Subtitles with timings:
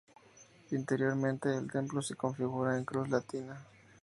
[0.71, 3.63] Interiormente, el templo se configura en cruz latina.